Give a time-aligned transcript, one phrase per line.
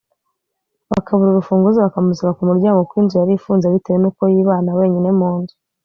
[0.91, 5.55] bakabura urufunguzo bakamusiga ku muryango kuko inzu yari ifunze bitewe n’uko yibana wenyine mu nzu